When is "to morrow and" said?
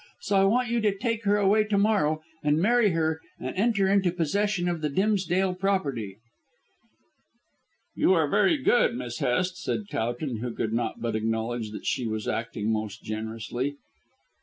1.65-2.57